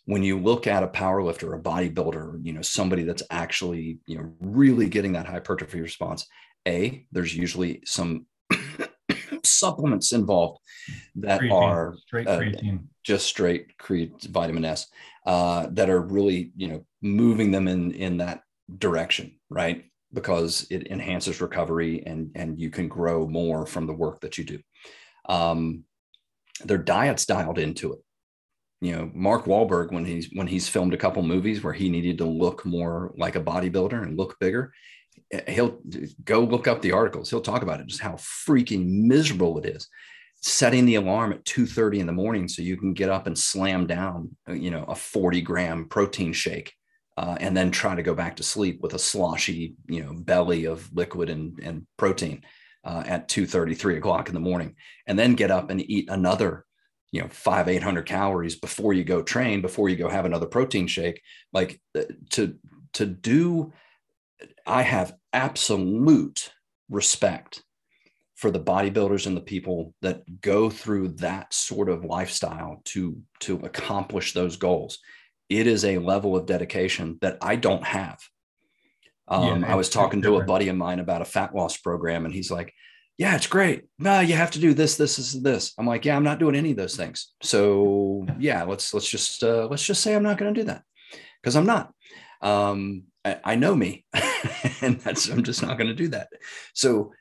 [0.06, 4.18] When you look at a power lifter, a bodybuilder, you know, somebody that's actually, you
[4.18, 6.26] know, really getting that hypertrophy response,
[6.66, 8.26] A, there's usually some
[9.44, 10.60] supplements involved
[11.16, 12.40] that creatine, are straight uh,
[13.04, 14.86] just straight create vitamin S
[15.26, 18.40] uh, that are really, you know, moving them in in that
[18.78, 19.84] direction, right?
[20.14, 24.44] Because it enhances recovery and and you can grow more from the work that you
[24.44, 24.58] do.
[25.28, 25.84] Um,
[26.64, 28.00] their diet's dialed into it.
[28.80, 32.18] You know, Mark Wahlberg, when he's when he's filmed a couple movies where he needed
[32.18, 34.72] to look more like a bodybuilder and look bigger,
[35.48, 35.80] he'll
[36.24, 37.28] go look up the articles.
[37.28, 39.88] He'll talk about it, just how freaking miserable it is.
[40.40, 43.86] Setting the alarm at 2:30 in the morning so you can get up and slam
[43.86, 46.72] down, you know, a 40 gram protein shake
[47.16, 50.66] uh, and then try to go back to sleep with a sloshy, you know, belly
[50.66, 52.42] of liquid and, and protein
[52.84, 54.74] uh, at 2 3 o'clock in the morning
[55.06, 56.64] and then get up and eat another
[57.10, 60.46] you know five eight hundred calories before you go train before you go have another
[60.46, 61.22] protein shake.
[61.52, 62.56] Like uh, to
[62.94, 63.72] to do
[64.66, 66.52] i have absolute
[66.88, 67.62] respect
[68.34, 73.56] for the bodybuilders and the people that go through that sort of lifestyle to to
[73.58, 74.98] accomplish those goals.
[75.48, 78.18] It is a level of dedication that i don't have
[79.30, 82.24] um, yeah, I was talking to a buddy of mine about a fat loss program,
[82.24, 82.72] and he's like,
[83.16, 83.84] "Yeah, it's great.
[83.98, 86.54] No, you have to do this, this, this, this." I'm like, "Yeah, I'm not doing
[86.54, 90.38] any of those things." So yeah, let's let's just uh, let's just say I'm not
[90.38, 90.82] going to do that
[91.42, 91.92] because I'm not.
[92.40, 94.06] Um, I, I know me,
[94.80, 96.28] and that's I'm just not going to do that.
[96.74, 97.12] So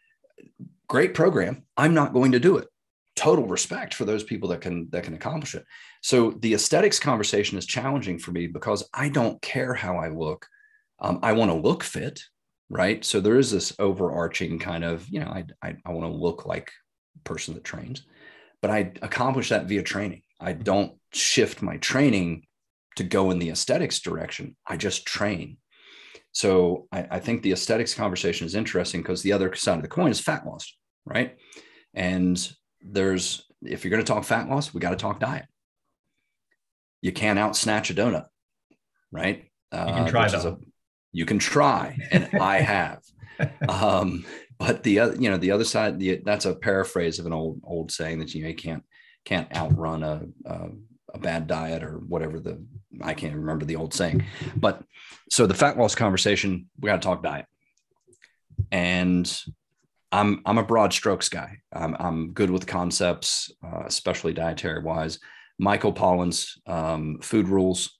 [0.87, 1.63] great program.
[1.75, 2.67] I'm not going to do it.
[3.15, 5.65] Total respect for those people that can that can accomplish it.
[6.01, 10.47] So the aesthetics conversation is challenging for me because I don't care how I look
[10.99, 12.21] um, I want to look fit,
[12.69, 13.03] right?
[13.05, 16.45] So there is this overarching kind of, you know, I, I, I want to look
[16.45, 16.71] like
[17.15, 18.03] a person that trains,
[18.61, 20.23] but I accomplish that via training.
[20.39, 20.63] I mm-hmm.
[20.63, 22.45] don't shift my training
[22.95, 24.55] to go in the aesthetics direction.
[24.65, 25.57] I just train.
[26.31, 29.87] So I, I think the aesthetics conversation is interesting because the other side of the
[29.87, 31.37] coin is fat loss, right?
[31.93, 32.37] And
[32.81, 35.45] there's, if you're going to talk fat loss, we got to talk diet.
[37.01, 38.25] you can't out snatch a donut,
[39.11, 39.49] right?
[39.87, 40.59] You can try though.
[41.11, 43.01] You can try, and I have.
[43.67, 44.25] Um,
[44.57, 47.61] but the other, you know, the other side, the, that's a paraphrase of an old
[47.63, 48.83] old saying that you, know, you can't
[49.25, 50.69] can't outrun a, a
[51.13, 52.63] a bad diet or whatever the
[53.01, 54.25] I can't remember the old saying.
[54.55, 54.83] But
[55.29, 57.45] so the fat loss conversation, we got to talk diet.
[58.71, 59.31] And
[60.11, 61.57] I'm I'm a broad strokes guy.
[61.71, 65.19] I'm I'm good with concepts, uh, especially dietary wise.
[65.59, 67.97] Michael Pollan's um, food rules.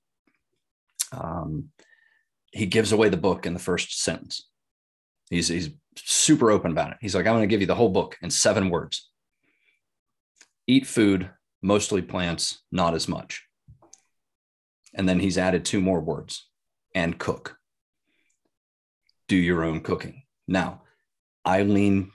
[1.12, 1.70] Um,
[2.58, 4.50] he gives away the book in the first sentence.
[5.30, 6.98] He's he's super open about it.
[7.02, 9.10] He's like, I'm going to give you the whole book in seven words.
[10.66, 11.30] Eat food,
[11.62, 13.44] mostly plants, not as much.
[14.94, 16.50] And then he's added two more words
[16.96, 17.58] and cook.
[19.28, 20.24] Do your own cooking.
[20.48, 20.84] Now,
[21.46, 22.12] I lean,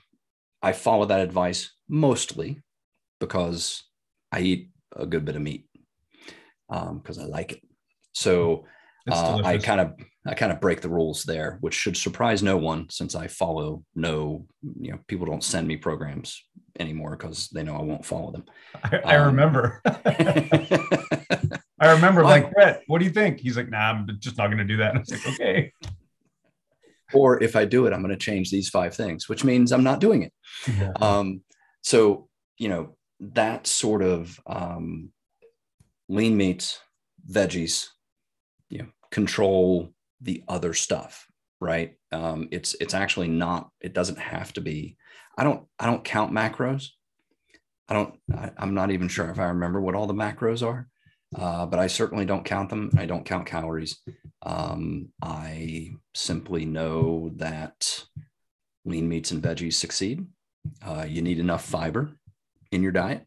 [0.62, 2.60] I follow that advice mostly
[3.20, 3.84] because
[4.32, 5.66] I eat a good bit of meat
[6.68, 7.60] because um, I like it.
[8.12, 8.64] So
[9.10, 9.94] uh, I kind of
[10.26, 13.82] I kind of break the rules there, which should surprise no one since I follow
[13.94, 14.46] no,
[14.80, 16.44] you know, people don't send me programs
[16.78, 18.44] anymore because they know I won't follow them.
[18.84, 19.82] I, I um, remember.
[21.82, 23.40] I remember like, Brett, what do you think?
[23.40, 24.94] He's like, nah, I'm just not going to do that.
[24.94, 25.72] And I was like, okay.
[27.12, 29.82] Or if I do it, I'm going to change these five things, which means I'm
[29.82, 30.32] not doing it.
[30.78, 30.92] Yeah.
[31.00, 31.42] Um,
[31.82, 35.10] so, you know, that sort of um,
[36.08, 36.78] lean meats,
[37.28, 37.88] veggies,
[38.72, 41.26] you know, control the other stuff
[41.62, 41.94] right?
[42.10, 44.96] Um, it's it's actually not it doesn't have to be.
[45.38, 46.88] I don't i don't count macros.
[47.88, 50.88] I don't I, am not even sure if i remember what all the macros are
[51.36, 52.90] uh, but i certainly don't count them.
[52.98, 54.00] I don't count calories.
[54.42, 58.04] Um, i simply know that
[58.84, 60.26] lean meats and veggies succeed.
[60.84, 62.10] Uh, you need enough fiber
[62.72, 63.24] in your diet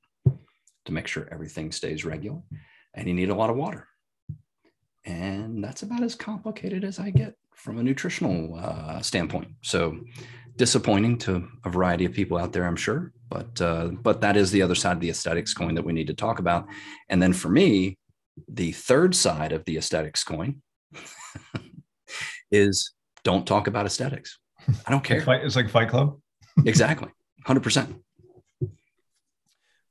[0.85, 2.41] to make sure everything stays regular
[2.93, 3.87] and you need a lot of water
[5.05, 9.49] and that's about as complicated as I get from a nutritional uh, standpoint.
[9.61, 9.99] So
[10.55, 13.11] disappointing to a variety of people out there, I'm sure.
[13.29, 16.07] But uh, but that is the other side of the aesthetics coin that we need
[16.07, 16.67] to talk about.
[17.09, 17.97] And then for me,
[18.47, 20.61] the third side of the aesthetics coin
[22.51, 22.91] is
[23.23, 24.39] don't talk about aesthetics.
[24.85, 25.23] I don't care.
[25.43, 26.19] It's like Fight Club.
[26.65, 27.09] exactly,
[27.45, 27.95] hundred percent.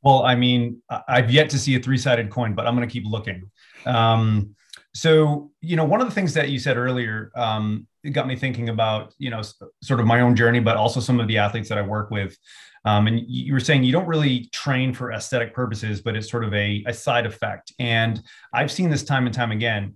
[0.03, 3.07] Well, I mean, I've yet to see a three-sided coin, but I'm going to keep
[3.07, 3.51] looking.
[3.87, 4.55] Um,
[4.95, 8.69] so, you know, one of the things that you said earlier um, got me thinking
[8.69, 9.43] about, you know,
[9.83, 12.39] sort of my own journey, but also some of the athletes that I work with.
[12.85, 16.45] Um, and you were saying you don't really train for aesthetic purposes, but it's sort
[16.45, 17.73] of a, a side effect.
[17.81, 19.95] And I've seen this time and time again.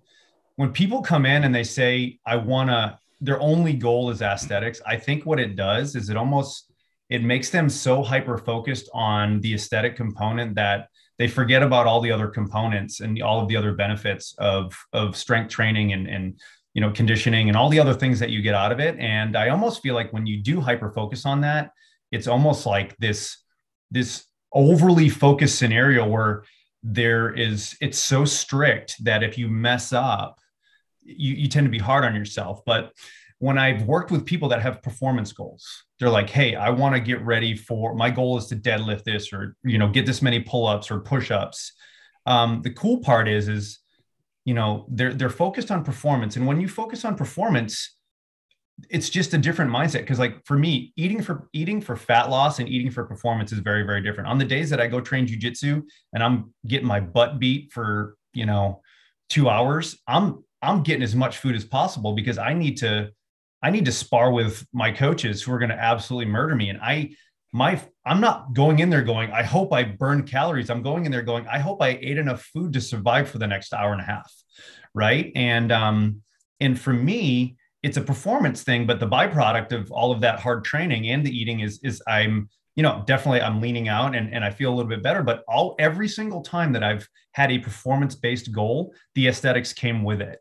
[0.56, 4.80] When people come in and they say, I want to, their only goal is aesthetics,
[4.84, 6.72] I think what it does is it almost,
[7.08, 12.00] it makes them so hyper focused on the aesthetic component that they forget about all
[12.00, 16.40] the other components and all of the other benefits of of strength training and and
[16.74, 18.96] you know conditioning and all the other things that you get out of it.
[18.98, 21.70] And i almost feel like when you do hyper focus on that
[22.10, 23.38] it's almost like this
[23.90, 26.44] this overly focused scenario where
[26.82, 30.38] there is it's so strict that if you mess up
[31.08, 32.62] you, you tend to be hard on yourself.
[32.64, 32.92] But
[33.38, 37.00] when I've worked with people that have performance goals, they're like, "Hey, I want to
[37.00, 40.40] get ready for my goal is to deadlift this, or you know, get this many
[40.40, 41.72] pull-ups or push-ups."
[42.26, 43.78] Um, the cool part is, is
[44.44, 47.96] you know, they're they're focused on performance, and when you focus on performance,
[48.90, 50.00] it's just a different mindset.
[50.00, 53.60] Because like for me, eating for eating for fat loss and eating for performance is
[53.60, 54.28] very very different.
[54.28, 58.16] On the days that I go train jujitsu and I'm getting my butt beat for
[58.32, 58.82] you know
[59.28, 63.10] two hours, I'm I'm getting as much food as possible because I need to
[63.62, 66.70] I need to spar with my coaches who are going to absolutely murder me.
[66.70, 67.10] And I,
[67.52, 70.70] my, I'm not going in there going, I hope I burn calories.
[70.70, 73.46] I'm going in there going, I hope I ate enough food to survive for the
[73.46, 74.32] next hour and a half.
[74.94, 75.32] Right.
[75.34, 76.22] And, um,
[76.60, 80.64] and for me, it's a performance thing, but the byproduct of all of that hard
[80.64, 84.44] training and the eating is, is I'm, you know, definitely I'm leaning out and, and
[84.44, 87.58] I feel a little bit better, but all every single time that I've had a
[87.58, 90.40] performance based goal, the aesthetics came with it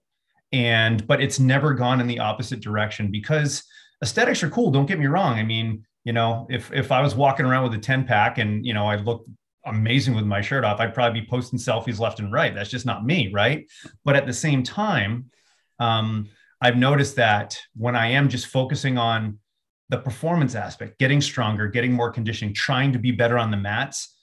[0.51, 3.63] and but it's never gone in the opposite direction because
[4.03, 5.37] aesthetics are cool don't get me wrong.
[5.37, 8.65] I mean you know if if i was walking around with a 10 pack and
[8.65, 9.29] you know i looked
[9.65, 12.55] amazing with my shirt off i'd probably be posting selfies left and right.
[12.55, 13.67] That's just not me right?
[14.05, 15.29] But at the same time
[15.79, 16.29] um,
[16.61, 19.39] i've noticed that when i am just focusing on
[19.89, 24.13] the performance aspect getting stronger getting more conditioning trying to be better on the mats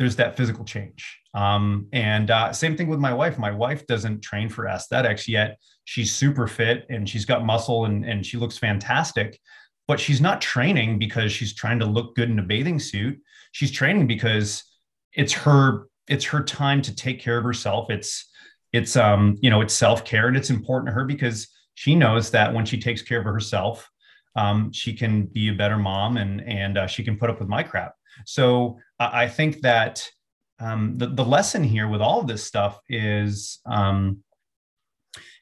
[0.00, 1.19] there's that physical change.
[1.34, 3.38] Um, and uh, same thing with my wife.
[3.38, 5.58] My wife doesn't train for aesthetics yet.
[5.84, 9.38] She's super fit and she's got muscle and, and she looks fantastic,
[9.86, 13.20] but she's not training because she's trying to look good in a bathing suit.
[13.52, 14.64] She's training because
[15.12, 17.90] it's her it's her time to take care of herself.
[17.90, 18.28] It's
[18.72, 22.52] it's um you know it's self-care and it's important to her because she knows that
[22.52, 23.88] when she takes care of herself
[24.36, 27.48] um, she can be a better mom and and uh, she can put up with
[27.48, 27.94] my crap
[28.26, 30.08] so I think that
[30.60, 34.18] um, the, the lesson here with all of this stuff is um,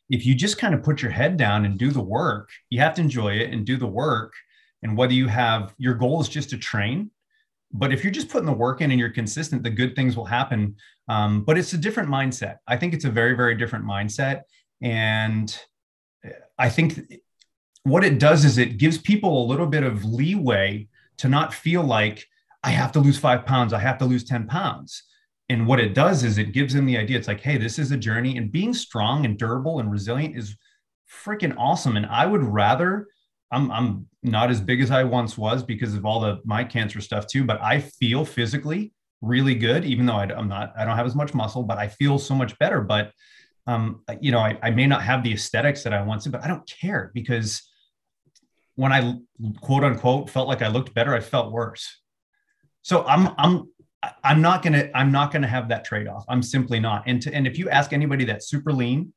[0.08, 2.94] if you just kind of put your head down and do the work you have
[2.94, 4.32] to enjoy it and do the work.
[4.82, 7.10] And whether you have your goal is just to train
[7.70, 10.24] but if you're just putting the work in and you're consistent the good things will
[10.24, 10.76] happen.
[11.08, 12.56] Um, but it's a different mindset.
[12.66, 14.42] I think it's a very very different mindset.
[14.80, 15.58] And
[16.58, 17.00] i think
[17.84, 21.82] what it does is it gives people a little bit of leeway to not feel
[21.82, 22.26] like
[22.62, 25.02] i have to lose five pounds i have to lose 10 pounds
[25.50, 27.90] and what it does is it gives them the idea it's like hey this is
[27.90, 30.56] a journey and being strong and durable and resilient is
[31.24, 33.06] freaking awesome and i would rather
[33.50, 37.00] I'm I'm not as big as I once was because of all the my cancer
[37.00, 40.96] stuff too, but I feel physically really good, even though I, am not I don't
[40.96, 42.80] have as much muscle, but I feel so much better.
[42.80, 43.12] But
[43.66, 46.42] um, you know, I, I may not have the aesthetics that I want to, but
[46.42, 47.62] I don't care because
[48.76, 49.14] when I
[49.60, 52.00] quote unquote felt like I looked better, I felt worse.
[52.82, 53.68] So I'm I'm
[54.22, 56.24] I'm not gonna I'm not gonna have that trade off.
[56.28, 57.02] I'm simply not.
[57.06, 59.12] And to, and if you ask anybody that's super lean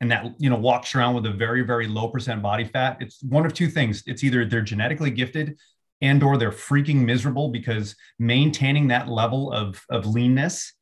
[0.00, 3.22] and that you know walks around with a very very low percent body fat it's
[3.22, 5.56] one of two things it's either they're genetically gifted
[6.00, 10.72] and or they're freaking miserable because maintaining that level of of leanness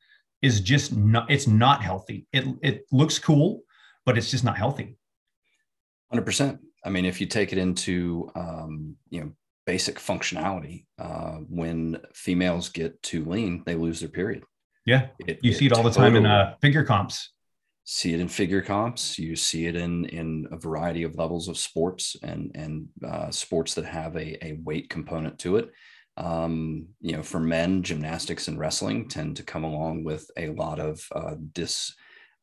[0.42, 3.62] is just not it's not healthy it it looks cool
[4.04, 4.96] but it's just not healthy
[6.12, 9.32] 100% i mean if you take it into um, you know
[9.66, 14.44] basic functionality uh, when females get too lean they lose their period.
[14.86, 15.08] Yeah.
[15.18, 17.32] It, you see it all the time in uh, figure comps.
[17.84, 19.18] See it in figure comps.
[19.18, 23.74] You see it in in a variety of levels of sports and and uh, sports
[23.74, 25.70] that have a, a weight component to it.
[26.16, 30.78] Um, you know for men gymnastics and wrestling tend to come along with a lot
[30.80, 31.92] of uh, dis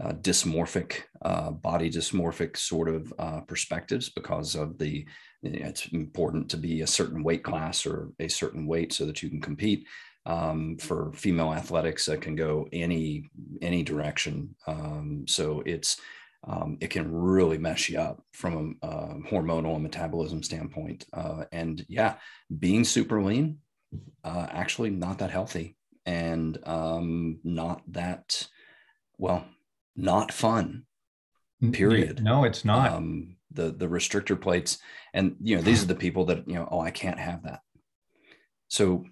[0.04, 5.06] uh, dysmorphic uh, body dysmorphic sort of uh, perspectives because of the
[5.44, 9.30] it's important to be a certain weight class or a certain weight so that you
[9.30, 9.86] can compete
[10.26, 13.30] um, for female athletics that can go any
[13.62, 14.56] any direction.
[14.68, 15.98] Um, so it's
[16.46, 21.06] um, it can really mess you up from a, a hormonal and metabolism standpoint.
[21.14, 22.16] Uh, and yeah,
[22.60, 23.60] being super lean,
[24.24, 28.48] uh, actually not that healthy and um, not that
[29.18, 29.46] well,
[29.96, 30.86] not fun.
[31.72, 32.22] Period.
[32.22, 32.92] No, it's not.
[32.92, 34.78] Um, the the restrictor plates,
[35.14, 36.68] and you know these are the people that you know.
[36.70, 37.60] Oh, I can't have that.
[38.68, 39.06] So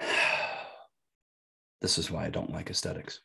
[1.80, 3.20] This is why I don't like aesthetics.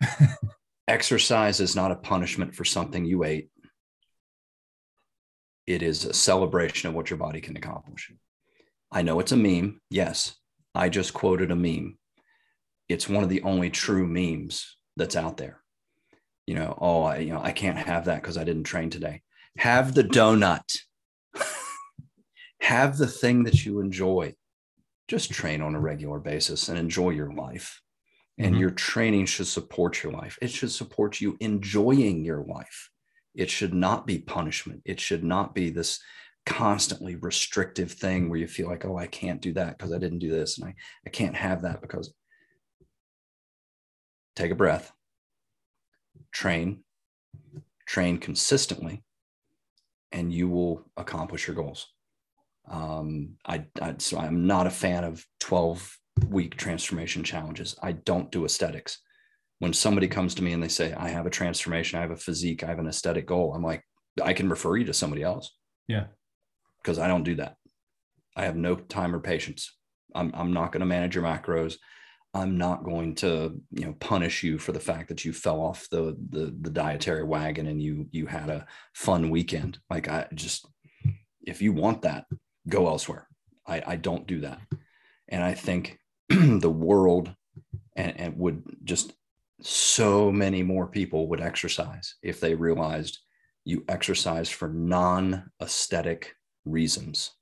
[0.88, 3.50] Exercise is not a punishment for something you ate.
[5.66, 8.10] It is a celebration of what your body can accomplish.
[8.90, 9.80] I know it's a meme.
[9.90, 10.34] Yes,
[10.74, 11.98] I just quoted a meme.
[12.88, 15.60] It's one of the only true memes that's out there.
[16.48, 19.20] You know, oh, I, you know, I can't have that because I didn't train today.
[19.58, 20.78] Have the donut.
[22.62, 24.34] have the thing that you enjoy
[25.08, 27.82] just train on a regular basis and enjoy your life.
[28.38, 28.62] And mm-hmm.
[28.62, 30.38] your training should support your life.
[30.40, 32.88] It should support you enjoying your life.
[33.34, 34.80] It should not be punishment.
[34.86, 36.00] It should not be this
[36.46, 40.20] constantly restrictive thing where you feel like, oh, I can't do that because I didn't
[40.20, 40.56] do this.
[40.56, 40.74] And I,
[41.06, 42.14] I can't have that because
[44.34, 44.90] take a breath,
[46.32, 46.84] train,
[47.86, 49.02] train consistently,
[50.12, 51.86] and you will accomplish your goals.
[52.70, 57.76] Um, I, I so I'm not a fan of 12 week transformation challenges.
[57.82, 58.98] I don't do aesthetics.
[59.60, 62.16] When somebody comes to me and they say, I have a transformation, I have a
[62.16, 63.82] physique, I have an aesthetic goal, I'm like,
[64.22, 65.52] I can refer you to somebody else.
[65.88, 66.04] Yeah.
[66.82, 67.56] Because I don't do that.
[68.36, 69.74] I have no time or patience.
[70.14, 71.76] I'm, I'm not going to manage your macros.
[72.34, 75.88] I'm not going to, you know, punish you for the fact that you fell off
[75.90, 79.78] the, the, the dietary wagon and you, you had a fun weekend.
[79.88, 80.66] Like I just,
[81.42, 82.26] if you want that,
[82.68, 83.26] go elsewhere.
[83.66, 84.60] I, I don't do that.
[85.28, 85.98] And I think
[86.28, 87.34] the world
[87.96, 89.12] and, and would just
[89.60, 93.18] so many more people would exercise if they realized
[93.64, 96.34] you exercise for non-aesthetic
[96.64, 97.32] reasons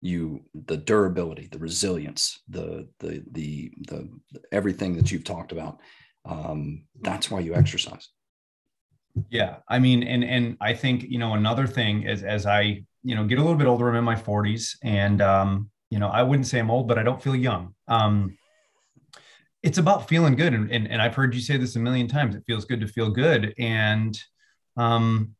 [0.00, 4.08] you the durability the resilience the the the, the
[4.52, 5.78] everything that you've talked about
[6.24, 8.08] um, that's why you exercise
[9.28, 13.14] yeah i mean and and i think you know another thing is as i you
[13.14, 13.88] know, get a little bit older.
[13.88, 17.02] I'm in my 40s, and um, you know, I wouldn't say I'm old, but I
[17.02, 17.74] don't feel young.
[17.88, 18.36] Um,
[19.62, 22.34] it's about feeling good, and, and and I've heard you say this a million times.
[22.34, 24.18] It feels good to feel good, and
[24.76, 25.34] um,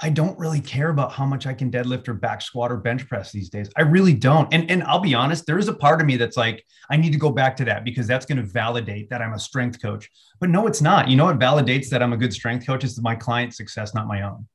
[0.00, 3.08] I don't really care about how much I can deadlift or back squat or bench
[3.08, 3.68] press these days.
[3.76, 4.52] I really don't.
[4.54, 7.12] And, and I'll be honest, there is a part of me that's like, I need
[7.12, 10.08] to go back to that because that's going to validate that I'm a strength coach.
[10.38, 11.08] But no, it's not.
[11.08, 14.06] You know what validates that I'm a good strength coach is my client's success, not
[14.06, 14.46] my own.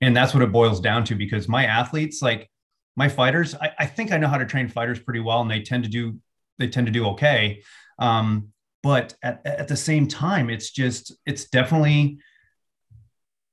[0.00, 2.50] And that's what it boils down to because my athletes, like
[2.96, 5.60] my fighters, I, I think I know how to train fighters pretty well and they
[5.60, 6.18] tend to do,
[6.58, 7.62] they tend to do okay.
[7.98, 8.48] Um,
[8.82, 12.18] but at, at the same time, it's just, it's definitely,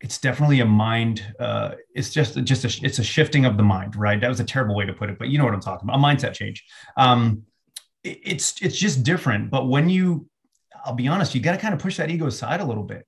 [0.02, 3.95] it's definitely a mind uh, it's just just a, it's a shifting of the mind
[3.95, 4.20] right?
[4.20, 5.99] That was a terrible way to put it but you know what i'm talking about
[5.99, 6.66] a mindset change.
[6.97, 7.43] Um,
[8.04, 10.28] it, it's it's just different but when you
[10.86, 13.06] i'll be honest you got to kind of push that ego aside a little bit.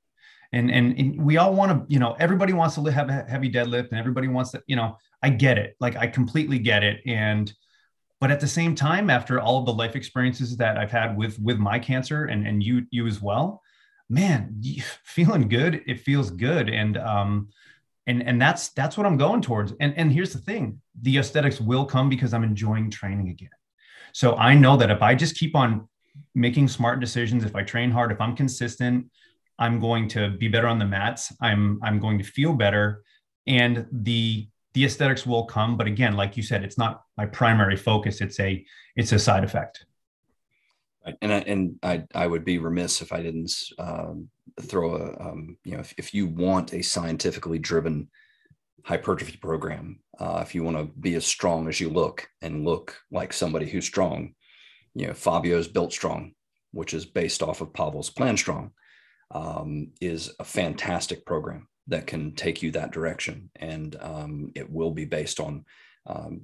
[0.51, 3.51] And and, and we all want to you know everybody wants to have a heavy
[3.51, 7.01] deadlift and everybody wants to you know i get it like i completely get it
[7.07, 7.51] and
[8.21, 11.39] but at the same time after all of the life experiences that i've had with
[11.39, 13.62] with my cancer and and you you as well
[14.13, 14.61] man,
[15.03, 15.81] feeling good.
[15.87, 16.69] It feels good.
[16.69, 17.49] And, um,
[18.05, 19.73] and, and that's, that's what I'm going towards.
[19.79, 23.49] And, and here's the thing, the aesthetics will come because I'm enjoying training again.
[24.13, 25.87] So I know that if I just keep on
[26.35, 29.09] making smart decisions, if I train hard, if I'm consistent,
[29.57, 31.31] I'm going to be better on the mats.
[31.41, 33.03] I'm, I'm going to feel better
[33.47, 35.77] and the, the aesthetics will come.
[35.77, 38.21] But again, like you said, it's not my primary focus.
[38.21, 39.85] It's a, it's a side effect.
[41.21, 44.29] And I, and I, I would be remiss if I didn't um,
[44.61, 48.09] throw a, um, you know, if, if you want a scientifically driven
[48.85, 52.97] hypertrophy program, uh, if you want to be as strong as you look and look
[53.11, 54.33] like somebody who's strong,
[54.95, 56.33] you know, Fabio's Built Strong,
[56.71, 58.71] which is based off of Pavel's Plan Strong,
[59.31, 63.49] um, is a fantastic program that can take you that direction.
[63.55, 65.65] And um, it will be based on
[66.05, 66.41] um,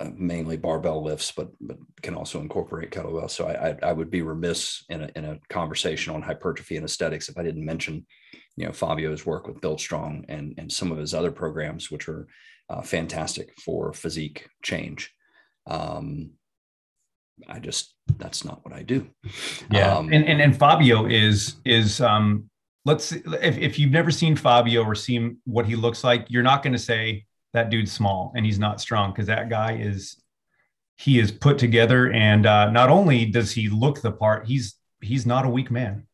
[0.00, 3.30] uh, mainly barbell lifts, but but can also incorporate kettlebell.
[3.30, 6.84] So I, I, I would be remiss in a in a conversation on hypertrophy and
[6.84, 8.06] aesthetics if I didn't mention,
[8.56, 12.08] you know, Fabio's work with Built Strong and and some of his other programs, which
[12.08, 12.28] are
[12.70, 15.12] uh, fantastic for physique change.
[15.66, 16.30] Um,
[17.48, 19.08] I just that's not what I do.
[19.70, 22.50] Yeah, um, and, and and Fabio is is um,
[22.84, 26.42] let's see, if if you've never seen Fabio or seen what he looks like, you're
[26.42, 30.22] not going to say that dude's small and he's not strong because that guy is
[30.96, 35.26] he is put together and uh, not only does he look the part he's he's
[35.26, 36.06] not a weak man.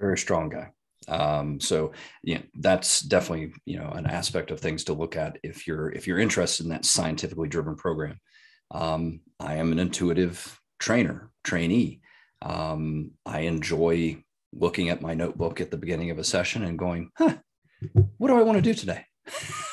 [0.00, 0.70] Very strong guy.
[1.06, 5.66] Um, so yeah that's definitely you know an aspect of things to look at if
[5.66, 8.18] you're if you're interested in that scientifically driven program.
[8.70, 12.00] Um, i am an intuitive trainer trainee.
[12.40, 17.10] Um, i enjoy looking at my notebook at the beginning of a session and going
[17.18, 17.34] huh
[18.18, 19.04] what do i want to do today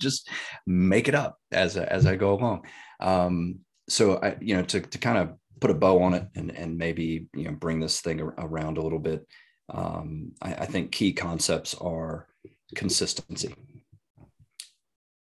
[0.00, 0.28] just
[0.66, 2.66] make it up as as I go along.
[3.00, 6.50] Um, so I, you know, to to kind of put a bow on it and
[6.50, 9.26] and maybe you know bring this thing around a little bit.
[9.68, 12.28] Um, I, I think key concepts are
[12.74, 13.54] consistency.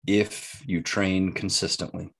[0.06, 2.10] If you train consistently,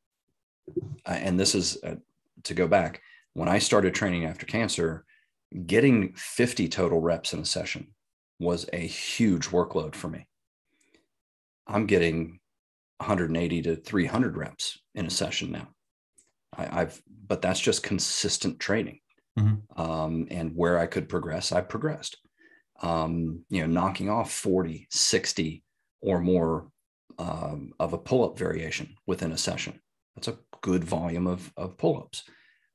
[1.05, 1.97] and this is uh,
[2.45, 3.03] to go back
[3.35, 5.05] when I started training after cancer,
[5.67, 7.89] getting 50 total reps in a session
[8.39, 10.27] was a huge workload for me.
[11.67, 12.41] I'm getting
[12.99, 15.69] 180 to 300 reps in a session now.
[16.57, 19.01] I, have but that's just consistent training.
[19.39, 19.81] Mm-hmm.
[19.81, 22.17] Um, and where I could progress, I progressed.
[22.81, 25.63] Um, you know, knocking off 40, 60
[26.01, 26.69] or more
[27.19, 29.81] um, of a pull up variation within a session.
[30.15, 32.25] That's a good volume of, of pull ups.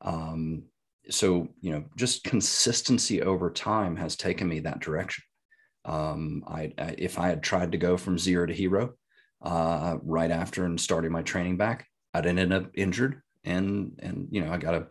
[0.02, 0.64] Um,
[1.10, 5.24] so, you know, just consistency over time has taken me that direction.
[5.86, 8.94] Um, I, I, if I had tried to go from zero to hero,
[9.42, 11.88] uh, right after and starting my training back.
[12.14, 14.88] I'd ended up injured, and and you know I got a,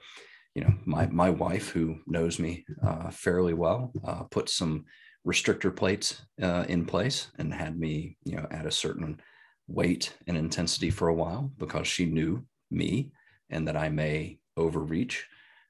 [0.55, 4.85] you know my my wife who knows me uh, fairly well uh, put some
[5.27, 9.21] restrictor plates uh, in place and had me you know at a certain
[9.67, 13.13] weight and intensity for a while because she knew me
[13.51, 15.27] and that I may overreach,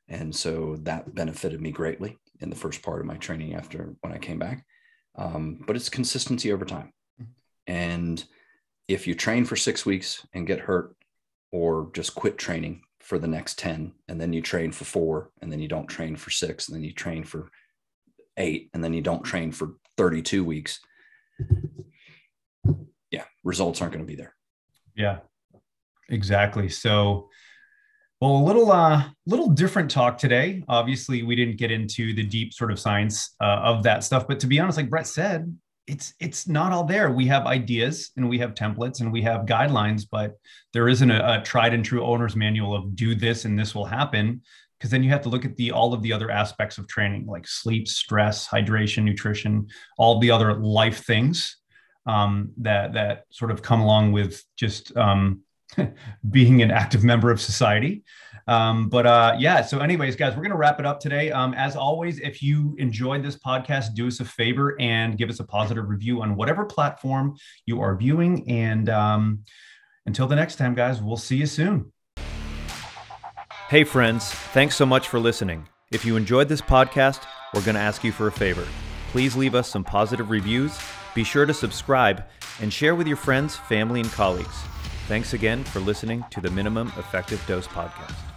[0.08, 4.12] and so that benefited me greatly in the first part of my training after when
[4.12, 4.64] I came back.
[5.16, 6.92] Um, but it's consistency over time,
[7.66, 8.22] and
[8.88, 10.96] if you train for six weeks and get hurt
[11.52, 15.52] or just quit training for the next 10 and then you train for four and
[15.52, 17.50] then you don't train for six and then you train for
[18.38, 20.80] eight and then you don't train for 32 weeks
[23.10, 24.34] yeah results aren't going to be there.
[24.94, 25.18] Yeah
[26.08, 26.68] exactly.
[26.68, 27.28] So
[28.20, 30.64] well a little uh little different talk today.
[30.68, 34.40] Obviously we didn't get into the deep sort of science uh, of that stuff but
[34.40, 35.54] to be honest like brett said
[35.88, 37.10] it's it's not all there.
[37.10, 40.38] We have ideas and we have templates and we have guidelines, but
[40.72, 43.86] there isn't a, a tried and true owner's manual of do this and this will
[43.86, 44.42] happen.
[44.78, 47.26] Because then you have to look at the all of the other aspects of training,
[47.26, 49.66] like sleep, stress, hydration, nutrition,
[49.96, 51.56] all the other life things.
[52.08, 55.42] um, that that sort of come along with just um,
[56.30, 58.02] being an active member of society.
[58.46, 61.30] Um, but uh, yeah, so, anyways, guys, we're to wrap it up today.
[61.30, 65.38] Um, as always, if you enjoyed this podcast, do us a favor and give us
[65.38, 68.48] a positive review on whatever platform you are viewing.
[68.48, 69.40] And um,
[70.06, 71.92] until the next time, guys, we'll see you soon.
[73.68, 75.68] Hey, friends, thanks so much for listening.
[75.92, 78.66] If you enjoyed this podcast, we're going to ask you for a favor.
[79.10, 80.78] Please leave us some positive reviews,
[81.14, 82.24] be sure to subscribe,
[82.62, 84.56] and share with your friends, family, and colleagues.
[85.08, 88.27] Thanks again for listening to the Minimum Effective Dose Podcast.